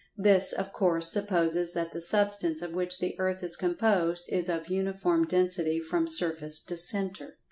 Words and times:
This, 0.17 0.51
of 0.51 0.73
course, 0.73 1.11
supposes 1.11 1.73
that 1.73 1.91
the 1.91 2.01
Substance 2.01 2.63
of 2.63 2.73
which 2.73 2.97
the 2.97 3.15
earth 3.19 3.43
is 3.43 3.55
composed 3.55 4.25
is 4.29 4.49
of 4.49 4.67
uniform 4.67 5.25
density 5.27 5.79
from 5.79 6.07
surface 6.07 6.59
to 6.61 6.75
centre. 6.75 7.37